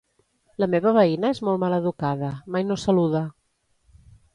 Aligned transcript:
La 0.63 0.67
meva 0.75 0.93
veïna 0.95 1.31
és 1.37 1.43
molt 1.49 1.63
maleducada, 1.65 2.33
mai 2.57 2.69
no 2.71 2.83
saluda. 2.89 3.27